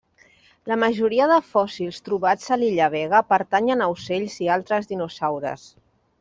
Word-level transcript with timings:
La 0.69 0.77
majoria 0.83 1.27
de 1.31 1.37
fòssils 1.49 1.99
trobats 2.09 2.47
a 2.55 2.57
l'illa 2.63 2.89
Vega 2.95 3.21
pertanyen 3.35 3.85
a 3.85 3.91
ocells 3.99 4.41
i 4.47 4.53
altres 4.57 4.91
dinosaures. 4.95 5.71